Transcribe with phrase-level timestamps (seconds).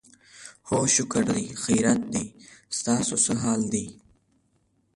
[0.67, 2.25] هو شکر دی، خیریت دی،
[2.77, 3.85] ستاسو څه حال دی؟